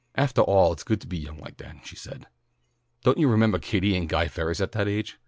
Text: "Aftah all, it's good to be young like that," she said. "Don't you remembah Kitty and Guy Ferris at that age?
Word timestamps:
"Aftah 0.17 0.41
all, 0.41 0.73
it's 0.73 0.81
good 0.81 0.99
to 1.01 1.07
be 1.07 1.19
young 1.19 1.37
like 1.37 1.57
that," 1.57 1.85
she 1.85 1.95
said. 1.95 2.25
"Don't 3.03 3.19
you 3.19 3.27
remembah 3.27 3.61
Kitty 3.61 3.95
and 3.95 4.09
Guy 4.09 4.27
Ferris 4.27 4.59
at 4.59 4.71
that 4.71 4.87
age? 4.87 5.19